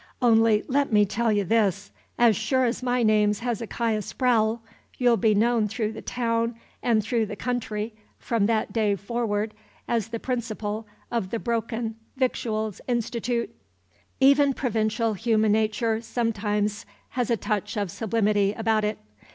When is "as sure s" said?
2.17-2.81